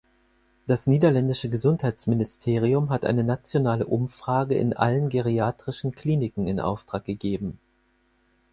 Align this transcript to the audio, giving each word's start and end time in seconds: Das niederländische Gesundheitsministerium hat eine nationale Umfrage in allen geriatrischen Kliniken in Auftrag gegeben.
Das 0.65 0.87
niederländische 0.87 1.47
Gesundheitsministerium 1.49 2.89
hat 2.89 3.05
eine 3.05 3.23
nationale 3.23 3.85
Umfrage 3.85 4.55
in 4.55 4.73
allen 4.73 5.09
geriatrischen 5.09 5.91
Kliniken 5.93 6.47
in 6.47 6.59
Auftrag 6.59 7.05
gegeben. 7.05 7.59